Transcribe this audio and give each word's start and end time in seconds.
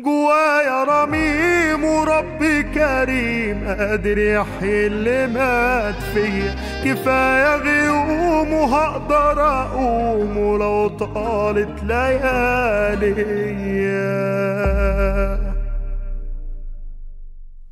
جوايا 0.00 0.84
رميم 0.84 1.84
وربي 1.84 2.62
كريم 2.62 3.64
قادر 3.68 4.18
يحيي 4.18 4.86
اللي 4.86 5.26
مات 5.26 6.02
فيا. 6.14 6.54
كفاية 6.84 7.56
غيوم 7.56 8.52
وهقدر 8.52 9.40
أقوم 9.42 10.36
ولو 10.36 10.88
طالت 10.88 11.82
ليالي 11.82 13.12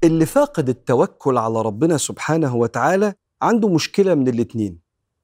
اللي 0.04 0.26
فاقد 0.26 0.68
التوكل 0.68 1.38
على 1.38 1.62
ربنا 1.62 1.96
سبحانه 1.96 2.56
وتعالى 2.56 3.14
عنده 3.42 3.68
مشكلة 3.68 4.14
من 4.14 4.28
الاتنين. 4.28 4.78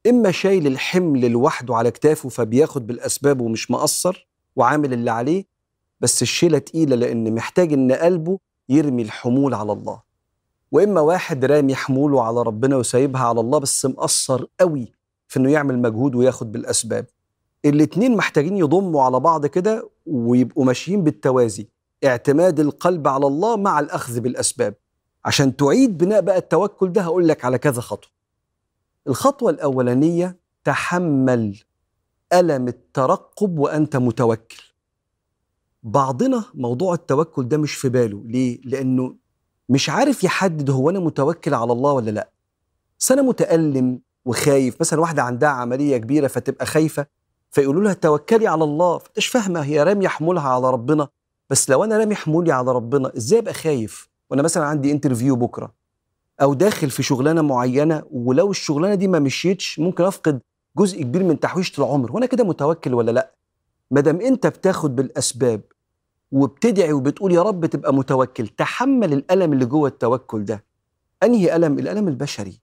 إما 0.07 0.31
شايل 0.31 0.67
الحمل 0.67 1.31
لوحده 1.31 1.77
على 1.77 1.91
كتافه 1.91 2.29
فبياخد 2.29 2.87
بالأسباب 2.87 3.41
ومش 3.41 3.71
مقصر 3.71 4.29
وعامل 4.57 4.93
اللي 4.93 5.11
عليه 5.11 5.52
بس 6.03 6.23
الشيلة 6.23 6.59
تقيلة 6.59 6.97
لأن 6.97 7.35
محتاج 7.35 7.73
إن 7.73 7.93
قلبه 7.93 8.39
يرمي 8.69 9.03
الحمول 9.03 9.55
على 9.55 9.73
الله. 9.73 10.01
وإما 10.73 11.01
واحد 11.01 11.45
رامي 11.45 11.75
حموله 11.75 12.23
على 12.23 12.43
ربنا 12.43 12.77
وسايبها 12.77 13.23
على 13.23 13.41
الله 13.41 13.59
بس 13.59 13.87
مقصر 13.87 14.47
قوي 14.61 14.93
في 15.29 15.39
إنه 15.39 15.51
يعمل 15.51 15.79
مجهود 15.79 16.15
وياخد 16.15 16.53
بالأسباب. 16.53 17.07
الاتنين 17.65 18.17
محتاجين 18.17 18.57
يضموا 18.57 19.03
على 19.03 19.21
بعض 19.21 19.47
كده 19.47 19.89
ويبقوا 20.07 20.65
ماشيين 20.65 21.05
بالتوازي 21.05 21.69
اعتماد 22.05 22.61
القلب 22.61 23.09
على 23.09 23.27
الله 23.27 23.57
مع 23.57 23.81
الأخذ 23.81 24.21
بالأسباب. 24.21 24.75
عشان 25.25 25.57
تعيد 25.57 25.99
بناء 25.99 26.21
بقى 26.21 26.37
التوكل 26.39 26.93
ده 26.93 27.03
هقول 27.03 27.29
لك 27.29 27.45
على 27.45 27.59
كذا 27.59 27.81
خطوة. 27.81 28.11
الخطوة 29.09 29.51
الأولانية 29.51 30.37
تحمل 30.65 31.59
ألم 32.33 32.69
الترقب 32.69 33.59
وأنت 33.59 33.97
متوكل. 33.97 34.72
بعضنا 35.83 36.45
موضوع 36.55 36.95
التوكل 36.95 37.49
ده 37.49 37.57
مش 37.57 37.75
في 37.75 37.89
باله. 37.89 38.23
ليه؟ 38.27 38.61
لأنه 38.65 39.15
مش 39.69 39.91
عارف 39.91 40.25
يحدد 40.25 40.71
هو 40.71 40.91
أنا 40.91 41.01
متوكل 41.01 41.55
على 41.55 41.73
الله 41.73 41.93
ولا 41.93 42.11
لأ. 42.11 42.31
بس 43.01 43.13
أنا 43.13 43.23
متألم 43.23 44.01
وخايف. 44.25 44.81
مثلا 44.81 45.01
واحدة 45.01 45.23
عندها 45.23 45.49
عملية 45.49 45.97
كبيرة 45.97 46.27
فتبقى 46.27 46.67
خايفة 46.67 47.07
فيقولوا 47.51 47.83
لها 47.83 47.93
توكلي 47.93 48.47
على 48.47 48.65
الله. 48.65 48.99
فتش 48.99 49.27
فاهمة 49.27 49.61
هي 49.61 49.83
رامية 49.83 50.09
حمولها 50.09 50.49
على 50.49 50.71
ربنا. 50.71 51.09
بس 51.51 51.71
لو 51.71 51.85
أنا 51.85 51.99
رامي 51.99 52.15
حمولي 52.15 52.53
على 52.53 52.73
ربنا 52.73 53.13
إزاي 53.17 53.39
أبقى 53.39 53.55
خايف؟ 53.55 54.09
وأنا 54.31 54.43
مثلا 54.43 54.65
عندي 54.65 54.93
انترفيو 54.93 55.37
بكرة 55.37 55.73
أو 56.43 56.55
داخل 56.55 56.91
في 56.91 57.03
شغلانة 57.03 57.43
معينة 57.43 58.03
ولو 58.11 58.51
الشغلانة 58.51 58.95
دي 58.95 59.09
ما 59.09 59.19
مشيتش 59.19 59.79
ممكن 59.79 60.05
أفقد 60.05 60.41
جزء 60.79 61.03
كبير 61.03 61.25
من 61.25 61.41
تحويشة 61.41 61.81
العمر. 61.81 62.13
وأنا 62.13 62.27
كده 62.27 62.45
متوكل 62.45 62.95
ولا 62.95 63.11
لأ؟ 63.11 63.35
ما 63.91 64.01
دام 64.01 64.21
أنت 64.21 64.47
بتاخد 64.47 64.97
بالأسباب 64.97 65.61
وبتدعي 66.33 66.93
وبتقول 66.93 67.33
يا 67.33 67.43
رب 67.43 67.67
تبقى 67.67 67.95
متوكل. 67.95 68.49
تحمل 68.49 69.13
الألم 69.13 69.53
اللي 69.53 69.65
جوه 69.65 69.89
التوكل 69.89 70.45
ده. 70.45 70.65
أنهي 71.23 71.57
ألم؟ 71.57 71.79
الألم 71.79 72.09
البشري. 72.09 72.61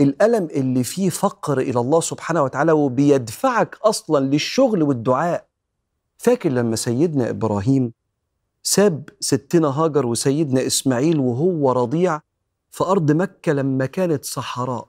الألم 0.00 0.44
اللي 0.44 0.84
فيه 0.84 1.10
فقر 1.10 1.58
إلى 1.60 1.80
الله 1.80 2.00
سبحانه 2.00 2.42
وتعالى 2.42 2.72
وبيدفعك 2.72 3.78
أصلا 3.82 4.24
للشغل 4.24 4.82
والدعاء. 4.82 5.46
فاكر 6.18 6.50
لما 6.50 6.76
سيدنا 6.76 7.30
إبراهيم 7.30 7.92
ساب 8.62 9.08
ستنا 9.20 9.68
هاجر 9.68 10.06
وسيدنا 10.06 10.66
إسماعيل 10.66 11.18
وهو 11.18 11.72
رضيع 11.72 12.20
في 12.70 12.84
أرض 12.84 13.12
مكة 13.12 13.52
لما 13.52 13.86
كانت 13.86 14.24
صحراء؟ 14.24 14.88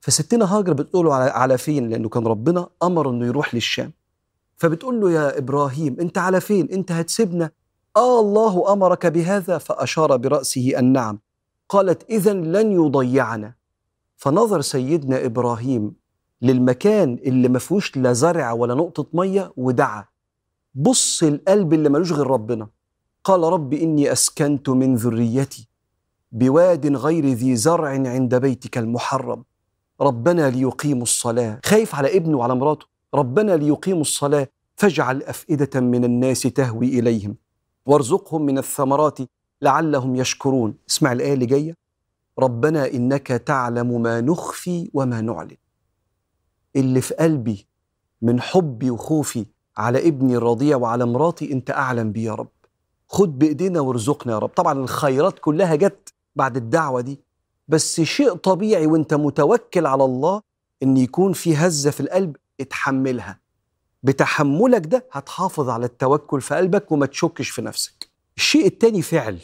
فستنا 0.00 0.44
هاجر 0.58 0.72
بتقول 0.72 1.06
له 1.06 1.14
على, 1.14 1.30
على 1.30 1.58
فين؟ 1.58 1.88
لأنه 1.88 2.08
كان 2.08 2.26
ربنا 2.26 2.68
أمر 2.82 3.10
أنه 3.10 3.26
يروح 3.26 3.54
للشام. 3.54 3.92
فبتقول 4.60 5.00
له 5.00 5.10
يا 5.10 5.38
إبراهيم 5.38 5.96
أنت 6.00 6.18
على 6.18 6.40
فين؟ 6.40 6.68
أنت 6.72 6.92
هتسيبنا؟ 6.92 7.50
آه 7.96 8.20
الله 8.20 8.72
أمرك 8.72 9.06
بهذا 9.06 9.58
فأشار 9.58 10.16
برأسه 10.16 10.78
النعم 10.78 11.18
قالت 11.68 12.10
إذا 12.10 12.32
لن 12.32 12.72
يضيعنا. 12.72 13.54
فنظر 14.16 14.60
سيدنا 14.60 15.24
إبراهيم 15.24 15.92
للمكان 16.42 17.18
اللي 17.24 17.48
ما 17.48 17.58
فيهوش 17.58 17.96
لا 17.96 18.12
زرع 18.12 18.52
ولا 18.52 18.74
نقطة 18.74 19.06
مية 19.12 19.52
ودعا. 19.56 20.04
بص 20.74 21.22
القلب 21.22 21.72
اللي 21.72 21.88
ملوش 21.88 22.12
غير 22.12 22.26
ربنا. 22.26 22.68
قال 23.24 23.40
رب 23.42 23.74
إني 23.74 24.12
أسكنت 24.12 24.68
من 24.68 24.94
ذريتي 24.94 25.68
بواد 26.32 26.96
غير 26.96 27.26
ذي 27.26 27.56
زرع 27.56 27.88
عند 27.88 28.34
بيتك 28.34 28.78
المحرم. 28.78 29.44
ربنا 30.00 30.50
ليقيموا 30.50 31.02
الصلاة. 31.02 31.60
خايف 31.64 31.94
على 31.94 32.16
ابنه 32.16 32.38
وعلى 32.38 32.54
مراته. 32.54 32.89
ربنا 33.14 33.52
ليقيموا 33.56 34.00
الصلاة 34.00 34.48
فاجعل 34.76 35.22
أفئدة 35.22 35.80
من 35.80 36.04
الناس 36.04 36.42
تهوي 36.42 36.86
إليهم. 36.86 37.36
وارزقهم 37.86 38.42
من 38.42 38.58
الثمرات 38.58 39.18
لعلهم 39.62 40.16
يشكرون. 40.16 40.74
اسمع 40.90 41.12
الآية 41.12 41.34
اللي 41.34 41.46
جاية. 41.46 41.74
ربنا 42.38 42.86
إنك 42.86 43.26
تعلم 43.26 44.02
ما 44.02 44.20
نخفي 44.20 44.90
وما 44.94 45.20
نعلن. 45.20 45.56
اللي 46.76 47.00
في 47.00 47.14
قلبي 47.14 47.66
من 48.22 48.40
حبي 48.40 48.90
وخوفي 48.90 49.46
على 49.76 50.08
ابني 50.08 50.36
الرضيع 50.36 50.76
وعلى 50.76 51.06
مراتي 51.06 51.52
أنت 51.52 51.70
أعلم 51.70 52.12
بيه 52.12 52.24
يا 52.24 52.34
رب. 52.34 52.48
خد 53.08 53.38
بإيدينا 53.38 53.80
وارزقنا 53.80 54.32
يا 54.32 54.38
رب. 54.38 54.48
طبعا 54.48 54.72
الخيرات 54.78 55.38
كلها 55.38 55.74
جت 55.74 56.12
بعد 56.36 56.56
الدعوة 56.56 57.00
دي 57.00 57.20
بس 57.68 58.00
شيء 58.00 58.34
طبيعي 58.34 58.86
وأنت 58.86 59.14
متوكل 59.14 59.86
على 59.86 60.04
الله 60.04 60.42
إن 60.82 60.96
يكون 60.96 61.32
في 61.32 61.56
هزة 61.56 61.90
في 61.90 62.00
القلب 62.00 62.36
اتحملها. 62.60 63.40
بتحملك 64.02 64.86
ده 64.86 65.06
هتحافظ 65.12 65.68
على 65.68 65.86
التوكل 65.86 66.40
في 66.40 66.54
قلبك 66.54 66.92
وما 66.92 67.06
تشكش 67.06 67.50
في 67.50 67.62
نفسك. 67.62 68.10
الشيء 68.36 68.66
التاني 68.66 69.02
فعل 69.02 69.40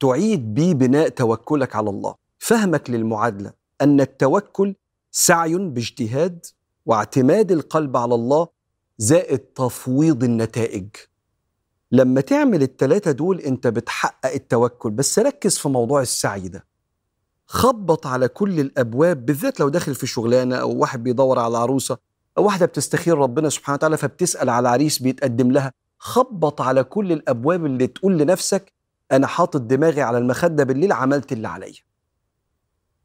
تعيد 0.00 0.54
بيه 0.54 0.74
بناء 0.74 1.08
توكلك 1.08 1.76
على 1.76 1.90
الله. 1.90 2.14
فهمك 2.38 2.90
للمعادلة 2.90 3.52
أن 3.80 4.00
التوكل 4.00 4.74
سعي 5.10 5.54
باجتهاد 5.54 6.46
واعتماد 6.86 7.52
القلب 7.52 7.96
على 7.96 8.14
الله 8.14 8.48
زائد 8.98 9.38
تفويض 9.38 10.24
النتائج. 10.24 10.88
لما 11.92 12.20
تعمل 12.20 12.62
التلاتة 12.62 13.10
دول 13.10 13.40
أنت 13.40 13.66
بتحقق 13.66 14.32
التوكل. 14.32 14.90
بس 14.90 15.18
ركز 15.18 15.58
في 15.58 15.68
موضوع 15.68 16.02
السعي 16.02 16.48
ده. 16.48 16.66
خبط 17.46 18.06
على 18.06 18.28
كل 18.28 18.60
الأبواب 18.60 19.26
بالذات 19.26 19.60
لو 19.60 19.68
داخل 19.68 19.94
في 19.94 20.06
شغلانة 20.06 20.56
أو 20.56 20.76
واحد 20.76 21.02
بيدور 21.02 21.38
على 21.38 21.58
عروسة. 21.58 21.94
أو 21.94 21.98
واحدة 22.38 22.66
بتستخير 22.66 23.18
ربنا 23.18 23.48
سبحانه 23.48 23.74
وتعالى 23.74 23.96
فبتسأل 23.96 24.50
على 24.50 24.68
عريس 24.68 25.02
بيتقدم 25.02 25.52
لها 25.52 25.72
خبط 25.98 26.60
على 26.60 26.84
كل 26.84 27.12
الأبواب 27.12 27.66
اللي 27.66 27.86
تقول 27.86 28.18
لنفسك 28.18 28.72
أنا 29.12 29.26
حاطط 29.26 29.60
دماغي 29.60 30.02
على 30.02 30.18
المخدة 30.18 30.64
بالليل 30.64 30.92
عملت 30.92 31.32
اللي 31.32 31.48
عليا 31.48 31.72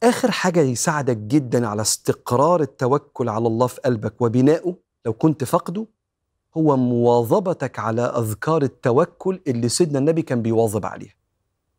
آخر 0.04 0.32
حاجة 0.32 0.60
يساعدك 0.60 1.18
جدا 1.18 1.68
على 1.68 1.82
استقرار 1.82 2.62
التوكل 2.62 3.30
على 3.30 3.48
الله 3.48 3.68
في 3.68 3.82
قلبك 3.82 4.22
وبنائه 4.22 4.76
لو 5.06 5.14
كنت 5.14 5.44
فقده 5.44 5.86
هو 6.58 6.78
مواظبتك 6.78 7.80
على 7.80 8.02
أذكار 8.02 8.62
التوكل 8.62 9.40
اللي 9.48 9.70
سيدنا 9.70 10.00
النبي 10.00 10.22
كان 10.22 10.42
بيواظب 10.42 10.86
عليها. 10.86 11.14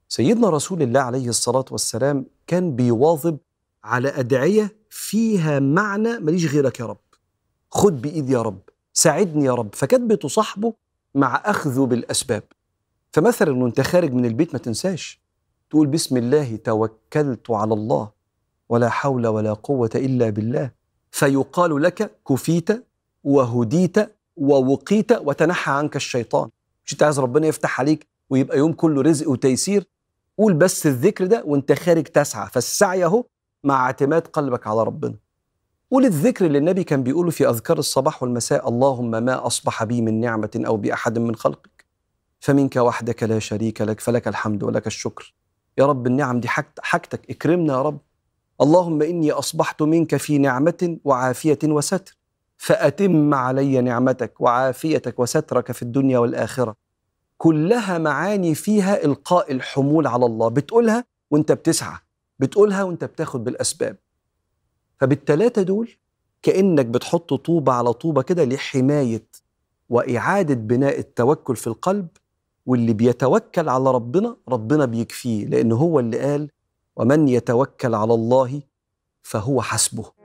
سيدنا 0.08 0.50
رسول 0.50 0.82
الله 0.82 1.00
عليه 1.00 1.28
الصلاة 1.28 1.64
والسلام 1.70 2.26
كان 2.46 2.76
بيواظب 2.76 3.38
على 3.84 4.08
أدعية 4.08 4.76
فيها 4.90 5.58
معنى 5.58 6.18
ماليش 6.18 6.46
غيرك 6.54 6.80
يا 6.80 6.86
رب. 6.86 6.98
خد 7.74 8.02
بإيدي 8.02 8.32
يا 8.32 8.42
رب، 8.42 8.60
ساعدني 8.92 9.44
يا 9.44 9.54
رب، 9.54 9.74
فكانت 9.74 10.10
بتصاحبه 10.10 10.72
مع 11.14 11.42
أخذه 11.44 11.80
بالأسباب. 11.86 12.42
فمثلا 13.12 13.62
وأنت 13.62 13.80
خارج 13.80 14.12
من 14.12 14.24
البيت 14.24 14.52
ما 14.52 14.58
تنساش. 14.58 15.20
تقول 15.70 15.86
بسم 15.86 16.16
الله 16.16 16.56
توكلت 16.56 17.50
على 17.50 17.74
الله 17.74 18.10
ولا 18.68 18.88
حول 18.88 19.26
ولا 19.26 19.52
قوة 19.52 19.90
إلا 19.94 20.30
بالله. 20.30 20.70
فيقال 21.10 21.82
لك 21.82 22.10
كفيت 22.28 22.86
وهديت 23.24 23.96
ووقيت 24.36 25.12
وتنحى 25.12 25.72
عنك 25.72 25.96
الشيطان. 25.96 26.48
مش 26.86 26.92
أنت 26.92 27.02
عايز 27.02 27.18
ربنا 27.20 27.46
يفتح 27.46 27.80
عليك 27.80 28.06
ويبقى 28.30 28.58
يوم 28.58 28.72
كله 28.72 29.02
رزق 29.02 29.30
وتيسير؟ 29.30 29.86
قول 30.38 30.54
بس 30.54 30.86
الذكر 30.86 31.26
ده 31.26 31.42
وأنت 31.46 31.72
خارج 31.72 32.04
تسعى. 32.04 32.48
فالسعي 32.52 33.04
أهو 33.04 33.24
مع 33.64 33.86
اعتماد 33.86 34.26
قلبك 34.26 34.66
على 34.66 34.82
ربنا. 34.82 35.14
قول 35.90 36.04
الذكر 36.04 36.46
اللي 36.46 36.58
النبي 36.58 36.84
كان 36.84 37.02
بيقوله 37.02 37.30
في 37.30 37.48
أذكار 37.48 37.78
الصباح 37.78 38.22
والمساء 38.22 38.68
اللهم 38.68 39.10
ما 39.10 39.46
أصبح 39.46 39.84
بي 39.84 40.00
من 40.00 40.20
نعمة 40.20 40.62
أو 40.66 40.76
بأحد 40.76 41.18
من 41.18 41.36
خلقك. 41.36 41.84
فمنك 42.40 42.76
وحدك 42.76 43.22
لا 43.22 43.38
شريك 43.38 43.80
لك 43.80 44.00
فلك 44.00 44.28
الحمد 44.28 44.62
ولك 44.62 44.86
الشكر. 44.86 45.34
يا 45.78 45.86
رب 45.86 46.06
النعم 46.06 46.40
دي 46.40 46.48
حاجتك 46.78 47.30
اكرمنا 47.30 47.72
يا 47.72 47.82
رب. 47.82 47.98
اللهم 48.60 49.02
إني 49.02 49.32
أصبحت 49.32 49.82
منك 49.82 50.16
في 50.16 50.38
نعمة 50.38 50.98
وعافية 51.04 51.58
وستر. 51.64 52.16
فأتم 52.56 53.34
علي 53.34 53.80
نعمتك 53.80 54.40
وعافيتك 54.40 55.18
وسترك 55.18 55.72
في 55.72 55.82
الدنيا 55.82 56.18
والآخرة. 56.18 56.74
كلها 57.38 57.98
معاني 57.98 58.54
فيها 58.54 59.04
إلقاء 59.04 59.52
الحمول 59.52 60.06
على 60.06 60.26
الله. 60.26 60.48
بتقولها 60.48 61.04
وأنت 61.30 61.52
بتسعى. 61.52 61.96
بتقولها 62.38 62.82
وأنت 62.82 63.04
بتاخد 63.04 63.44
بالأسباب. 63.44 63.96
فبالتلاتة 65.00 65.62
دول 65.62 65.90
كأنك 66.42 66.86
بتحط 66.86 67.34
طوبة 67.34 67.72
على 67.72 67.92
طوبة 67.92 68.22
كده 68.22 68.44
لحماية 68.44 69.26
وإعادة 69.88 70.54
بناء 70.54 70.98
التوكل 70.98 71.56
في 71.56 71.66
القلب 71.66 72.08
واللي 72.66 72.92
بيتوكل 72.92 73.68
على 73.68 73.90
ربنا 73.90 74.36
ربنا 74.48 74.84
بيكفيه 74.84 75.46
لأن 75.46 75.72
هو 75.72 76.00
اللي 76.00 76.18
قال 76.18 76.50
ومن 76.96 77.28
يتوكل 77.28 77.94
على 77.94 78.14
الله 78.14 78.62
فهو 79.22 79.62
حسبه. 79.62 80.23